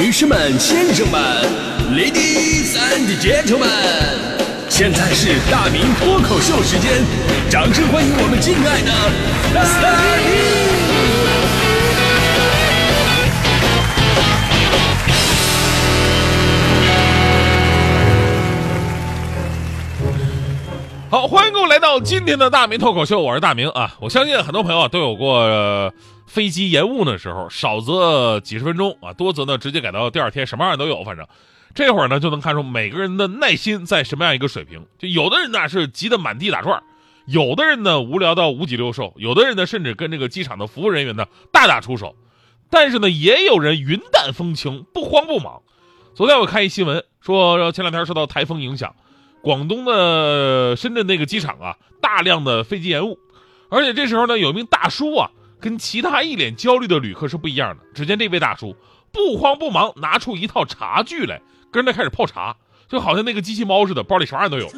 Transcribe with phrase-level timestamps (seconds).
[0.00, 1.20] 女士们、先生们
[1.90, 3.66] ，Ladies and Gentlemen，
[4.68, 7.02] 现在是大明脱口秀时间，
[7.50, 8.92] 掌声欢迎我们敬爱的
[9.52, 9.60] 大
[10.22, 10.38] 明！
[21.10, 23.96] 好，欢迎各位来到今天的大明脱口秀，我是大明啊。
[23.98, 25.92] 我相信很多朋友都有过、
[26.28, 31.02] 飞机延误的时候，少则几十分钟啊，多则呢直接改到第二天，什么样都有。
[31.02, 31.26] 反正
[31.74, 34.86] 这会儿呢就能看出每个人的耐心在什么样一个水平。
[34.98, 36.82] 就有的人呢是急得满地打转，
[37.26, 42.14] 有的人呢无聊到五脊六兽，有的人呢甚至跟这个机场的服务人员呢大打出手。
[42.70, 45.62] 但是呢，也有人云淡风轻，不慌不忙。
[46.14, 48.94] 昨天我看一新闻说，前两天受到台风影响。
[49.40, 53.18] 广东的深圳那个机场啊，大量的飞机延误，
[53.70, 55.30] 而且这时候呢，有一名大叔啊，
[55.60, 57.82] 跟其他一脸焦虑的旅客是不一样的。
[57.94, 58.76] 只见这位大叔
[59.12, 61.40] 不慌不忙，拿出一套茶具来，
[61.70, 62.56] 跟着开始泡茶，
[62.88, 64.68] 就好像那个机器猫似的，包里啥样都有。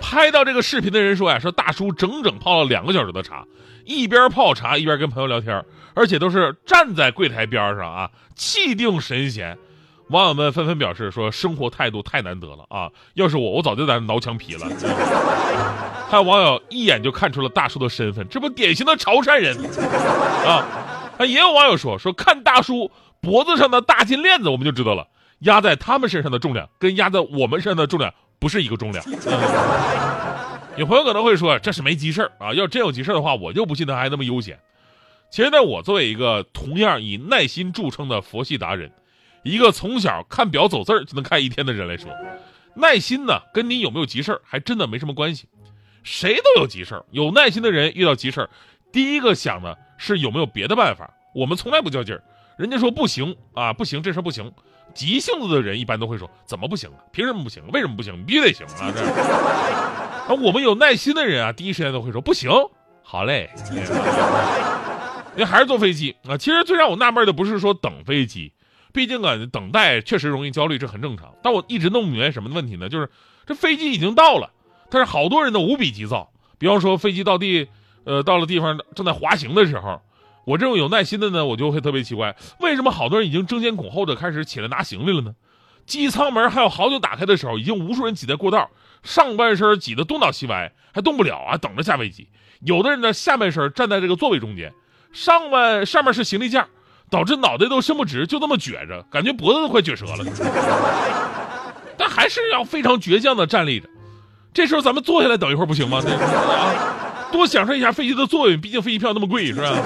[0.00, 3.44] 拍到这个视频的人说呀，说大叔整整泡了两个小时的茶，
[3.84, 9.58] 一边泡茶一边跟朋友聊天，而且都是站在柜台边上啊，气定神闲。
[10.08, 12.90] 网友们纷纷表示说：“生活态度太难得了啊！
[13.14, 14.68] 要是我，我早就在那挠墙皮了。”
[16.10, 19.56] 还有网友一眼就看出了大叔的身份，这不典型的潮汕人
[20.46, 20.66] 啊！
[21.18, 25.08] 啊，也有网友说：“说看大叔脖子上的大金链子，我们就知道了，
[25.40, 29.02] 压在他们身上的重量跟压在我们身上的重量不是一个重量。”
[30.76, 32.52] 有朋友可能会说：“这是没急事啊！
[32.52, 34.58] 要真有急事的话，我就不信他还那么悠闲。”
[35.32, 38.92] 其实呢，我作为一个同样以耐心著称的佛系达人。
[39.44, 42.10] 一个从小看表走字儿就能看一天的人来说，
[42.74, 45.46] 耐心呢跟你有没有急事儿还真的没什么关系。
[46.02, 48.50] 谁都有急事儿，有耐心的人遇到急事儿，
[48.92, 51.10] 第一个想的是有没有别的办法。
[51.34, 52.22] 我们从来不较劲儿，
[52.58, 54.52] 人家说不行啊，不行，这事儿不行。
[54.94, 57.00] 急性子的人一般都会说怎么不行啊？
[57.10, 57.62] 凭什么不行？
[57.72, 58.24] 为什么不行？
[58.24, 58.92] 必须得行啊！
[58.94, 59.00] 这。
[60.34, 62.50] 啊我们有耐心的人啊，第一时间都会说不行，
[63.02, 63.50] 好嘞。
[65.34, 68.52] 因为还是坐飞机啊，其实最让我纳闷的不是说等飞机。
[68.94, 71.34] 毕竟啊，等待确实容易焦虑，这很正常。
[71.42, 72.88] 但我一直弄不明白什么问题呢？
[72.88, 73.10] 就是
[73.44, 74.52] 这飞机已经到了，
[74.88, 76.30] 但是好多人都无比急躁。
[76.58, 77.68] 比方说飞机到地，
[78.04, 80.00] 呃，到了地方正在滑行的时候，
[80.46, 85.34] 我这种有耐心的呢，我就会特别奇怪，为什么好多人已经争先恐后的开始起来拿行李了呢？
[85.86, 88.70] 机舱门还有好久打开的时候，已经无数人挤在过道，
[89.02, 92.28] 上半身挤得东倒西歪，还动不了啊，等着下飞机。
[92.60, 94.72] 有的人呢，下半身站在这个座位中间，
[95.12, 96.68] 上半上面是行李架。
[97.14, 100.24] 导致脑袋都伸不直，就这么撅着，感觉脖子都快撅折了。
[101.96, 103.88] 但还是要非常倔强的站立着。
[104.52, 105.98] 这时候咱们坐下来等一会儿不行吗？
[105.98, 109.76] 啊，多享受一下飞机的座位，毕竟飞机票那么贵，是吧？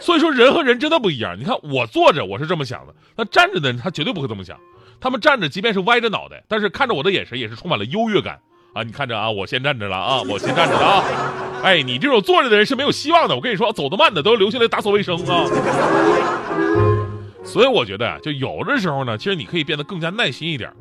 [0.00, 1.38] 所以说人和人真的不一样。
[1.38, 4.58] 你看我坐着我是这么想的，那站着的人他绝对不会这么想。
[5.00, 8.40] 他们站着即便是歪着脑袋，但是看着我的眼神也是充满了优越感
[8.74, 8.82] 啊！
[8.82, 11.04] 你看着啊，我先站着了啊，我先站着了啊。
[11.62, 13.34] 哎，你这种坐着的人是没有希望的。
[13.34, 15.46] 我跟你说，走得慢的都留下来打扫卫生啊。
[17.44, 20.72] 所以我觉得啊，就有的时候呢，其实你可以变得更加耐心一点。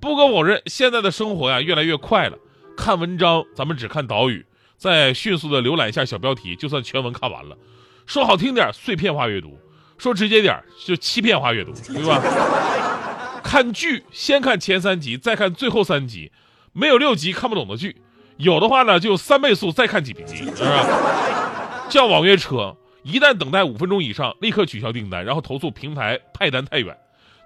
[0.00, 2.38] 不可否认，现在的生活呀越来越快了。
[2.76, 4.46] 看文章，咱们只看导语，
[4.78, 7.56] 再迅速的浏览一下小标题，就算全文看完了。
[8.06, 9.50] 说好听点，碎片化阅读；
[9.98, 12.20] 说直接点，就欺骗化阅读，对吧？
[13.44, 16.32] 看剧，先看前三集，再看最后三集，
[16.72, 18.02] 没有六集看不懂的剧。
[18.38, 21.86] 有的话呢，就三倍速再看几集，是吧？
[21.88, 26.96] 叫网约车，一旦等待五分钟以上，立刻取消订单，然后投诉平台派单太远。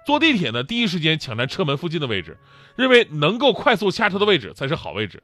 [0.05, 2.37] 坐地铁呢，第一时间抢占车门附近的位置，
[2.77, 5.21] 认为能够快速下车的位置才是好位置。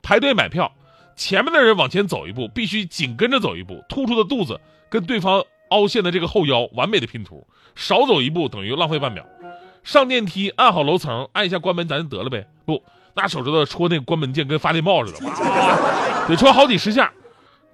[0.00, 0.72] 排队买票，
[1.16, 7.44] 前面的人往前走一步，必须紧跟着走一步，突出的肚子跟对方凹陷的这个后腰完美的拼图，
[7.74, 9.26] 少走一步等于浪费半秒。
[9.82, 12.46] 上电梯按好楼层，按一下关门，咱就得了呗？
[12.64, 12.82] 不。
[13.14, 15.20] 拿手指头戳那个关门键，跟发电报似的，
[16.28, 17.10] 得戳好几十下，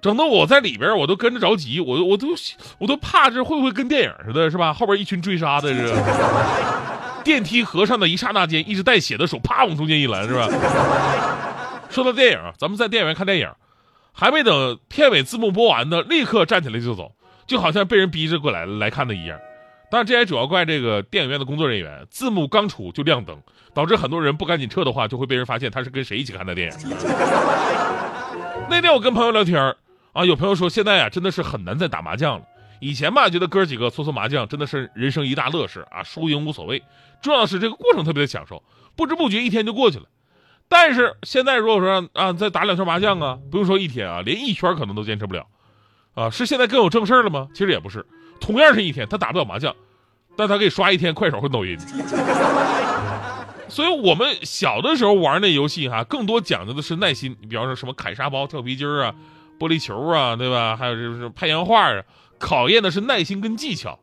[0.01, 2.27] 整得我在里边，我都跟着着急，我我都
[2.79, 4.73] 我都怕这会不会跟电影似的，是吧？
[4.73, 5.93] 后边一群追杀的是。
[7.23, 10.47] 电梯合上的一刹那间，一只带血的手啪往中间一拦，是吧？
[11.89, 13.49] 说到电影，咱们在电影院看电影，
[14.13, 17.11] 还没等片尾字幕播完呢，立刻站起来就走，
[17.45, 19.37] 就好像被人逼着过来来看的一样。
[19.89, 23.41] 当然，这也主要怪这个电影院的工作人员，字幕刚出就亮灯，
[23.73, 26.77] 导致很多人不赶紧撤的话，就会被人发现他是跟谁一起看的电影。
[28.69, 29.75] 那天我跟朋友聊天
[30.11, 32.45] 啊，有朋友说现在啊真的是很难再打麻将了。
[32.81, 36.83] 以前吧，觉得哥几个搓搓麻将真的是人生一大乐事啊，输赢无所谓，
[37.21, 38.61] 重要的是这个过程特别的享受，
[38.95, 40.03] 不知不觉一天就过去了。
[40.67, 45.47] 但是现在如果说啊再打两圈麻将啊，不用说一天啊，连一圈可能都坚持不了。
[46.13, 47.47] 啊，是现在更有正事了吗？
[47.53, 48.05] 其实也不是。
[48.39, 49.75] 同样是一天，他打不了麻将，
[50.35, 51.77] 但他可以刷一天快手和抖音。
[53.69, 57.35] 所以我们小的时候玩那游戏哈，更多讲究的是耐心。
[57.41, 59.13] 你比方说什么砍沙包、跳皮筋啊、
[59.59, 60.77] 玻璃球啊，对吧？
[60.77, 62.01] 还有就是拍洋画啊，
[62.39, 63.99] 考验的是耐心跟技巧。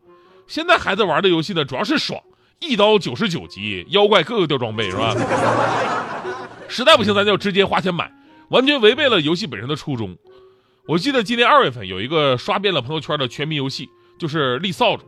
[0.47, 2.21] 现在孩子玩的游戏呢，主要是爽，
[2.61, 5.15] 一刀九十九级，妖怪个个掉装备是吧？
[6.69, 8.13] 实在不行，咱就直接花钱买，
[8.49, 10.19] 完全违背了游戏本身的初衷。
[10.87, 13.89] 我记得今年二月份有一个刷遍了朋友圈的全民游戏，
[14.19, 15.05] 就是立扫帚。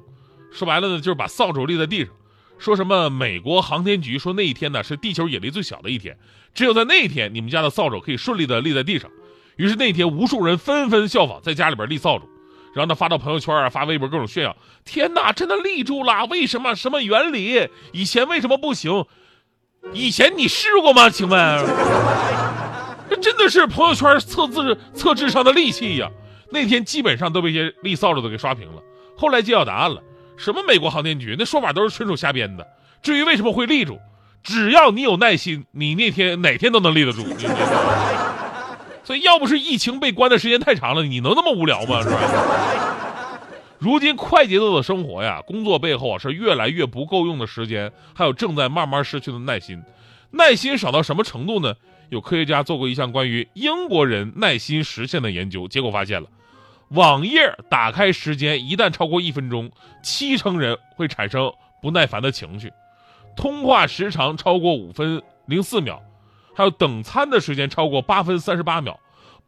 [0.52, 2.08] 说白了呢，就是把扫帚立在地上。
[2.58, 6.16] 说什么美国航天局说那一天呢是地球引力最小的一天，
[6.54, 9.10] 只有在那一天你们家的扫帚可以顺利的立在地上。
[9.56, 12.26] 于是那天无数人纷纷效仿，在家里边立扫帚，
[12.74, 14.56] 然后呢发到朋友圈啊，发微博各种炫耀。
[14.84, 16.24] 天哪，真的立住了！
[16.26, 16.74] 为什么？
[16.74, 17.68] 什么原理？
[17.92, 19.04] 以前为什么不行？
[19.92, 21.10] 以前你试过吗？
[21.10, 21.38] 请问？
[23.08, 26.10] 这真的是朋友圈测字测智商的利器呀！
[26.50, 28.82] 那天基本上都被一些立扫帚的给刷屏了。
[29.16, 30.02] 后来揭晓答案了。
[30.36, 31.34] 什么美国航天局？
[31.38, 32.66] 那说法都是纯属瞎编的。
[33.02, 33.98] 至于为什么会立住，
[34.42, 37.24] 只要你有耐心，你那天哪天都能立得住。
[39.02, 42.02] 所以要不是疫情被关的时间太长了，你能那么无聊吗？
[42.02, 42.18] 是吧？
[43.78, 49.82] 如今快节奏的生活呀，工作背后啊是越来越不够用的时间，还有正在慢慢失去的耐心。
[50.32, 51.74] 耐心少到什么程度呢？
[52.08, 56.28] 有科学家做过一项关于英国人耐心实现的研究，结果发现了。
[56.90, 59.70] 网页打开时间一旦超过一分钟，
[60.02, 61.52] 七成人会产生
[61.82, 62.68] 不耐烦的情绪；
[63.36, 66.00] 通话时长超过五分零四秒，
[66.54, 68.98] 还有等餐的时间超过八分三十八秒，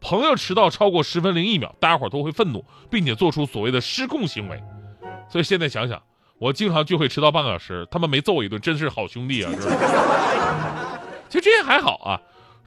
[0.00, 4.60] 朋友迟到超过十分零一秒，大家伙都会愤怒，并且做出所谓的失控行为。
[5.28, 6.02] 所以现在想想，
[6.38, 9.52] 我经常聚会迟到半个小时，他们没揍我一顿，真是好兄弟啊！
[11.28, 12.20] 其实这些还好啊。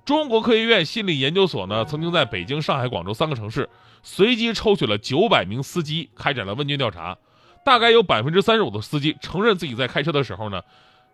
[0.04, 3.70] 中国科学院心理研究所呢，曾经在北京、上海、广州三个城市
[4.02, 7.18] 随机抽取了九百名司机，开展了问卷调查。
[7.64, 10.64] 大概有百分之三十五的司机承认自己在开车的时候呢，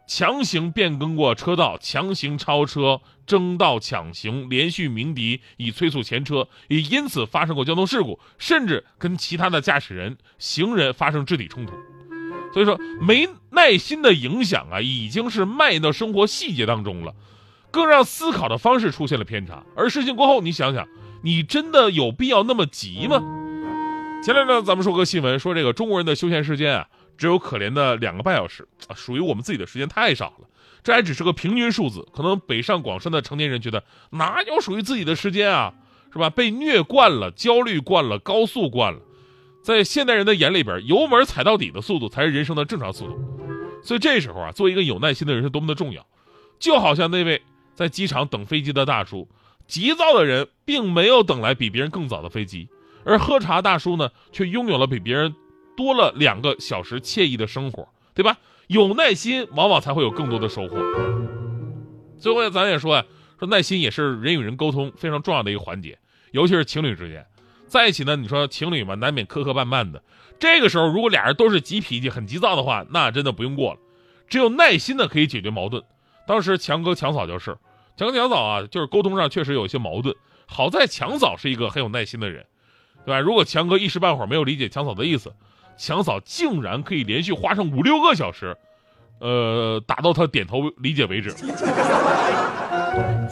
[0.08, 11.74] 强行变更过车道、强行超车、争道抢行、连续鸣笛以催促前车，也因此发生过交通事故，甚至跟其他的驾驶人、行人发生肢体冲突。
[12.54, 17.14] 所以说，没耐心的影响啊，已经是蔓延到生活细节当中了。
[17.72, 20.88] 更让思考的方式出现了偏差，而事情过后，你想想，
[21.24, 23.22] 你真的有必要那么急吗？
[24.24, 26.88] 前两天咱们说个新闻，说这个中国人的休闲时间啊，
[27.18, 30.48] 只有可怜的两个半小时啊，属于我们自己的时间太少了。
[30.84, 35.74] 这还只是个平均数字，可能北上广深的成年人觉得哪有属于自己的时间啊，
[36.12, 36.30] 是吧？
[36.30, 39.00] 被虐惯了，焦虑惯了，高速惯了，
[39.62, 43.20] 在现代人的眼里边，油门踩到底的速度才是人生的正常速度。
[43.84, 46.06] 所以这时候啊，做一个有耐心的人是多么的重要，
[46.58, 47.42] 就好像那位。
[47.78, 49.30] 在机场等飞机的大叔，
[49.68, 52.68] 急躁的人并没有等来比别人更早的飞机，
[53.06, 55.36] 而喝茶大叔呢，却拥有了比别人
[55.78, 58.40] 多了两个小时惬意的生活，对吧？
[58.66, 60.76] 有耐心，往往才会有更多的收获。
[62.18, 63.06] 最后，咱也说呀，
[63.38, 66.00] 说耐心也是人与人沟通非常重要的一个环节，
[66.32, 67.24] 尤其是情侣之间
[67.68, 68.16] 在一起呢。
[68.16, 70.02] 你说情侣嘛，难免磕磕绊绊的。
[70.40, 73.80] 这个时候，如果俩人都是急脾气、很急躁的话，那真的不用过了。
[74.28, 75.84] 只有耐心的可以解决矛盾。
[76.26, 77.56] 当时强哥强嫂就是。
[77.98, 80.16] 强哥强嫂啊，就是沟通上确实有一些矛盾。
[80.46, 82.46] 好在强嫂是一个很有耐心的人，
[83.04, 83.20] 对吧？
[83.20, 85.34] 如果强哥一时半会儿没有理解强嫂的意思，
[85.78, 88.56] 强嫂竟然可以连续花上五六个小时，
[89.20, 91.34] 呃，打到他点头理解为止，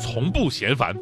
[0.01, 0.96] 从不嫌烦。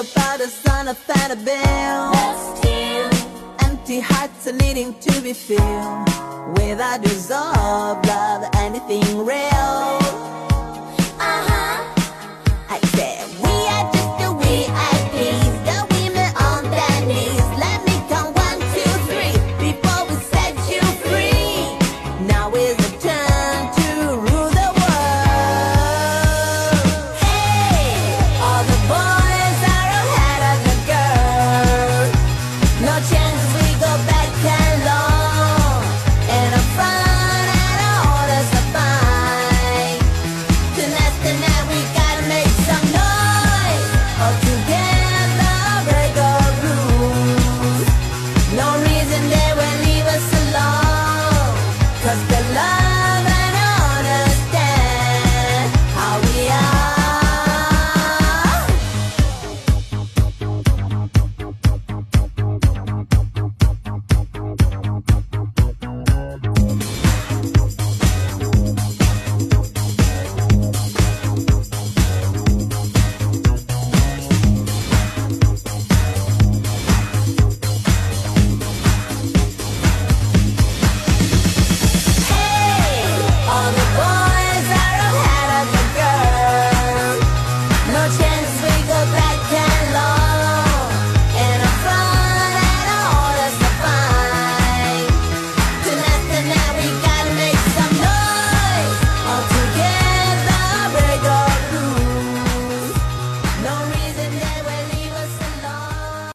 [0.00, 2.14] about the son of Annabelle.
[3.64, 6.08] Empty hearts are needing to be filled
[6.56, 9.99] with a dissolved love, anything real.